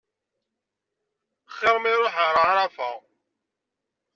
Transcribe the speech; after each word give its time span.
Xir 1.55 1.75
ma 1.81 1.89
iruḥ 1.91 2.15
ɣer 2.23 2.35
ɛarafa. 2.45 2.89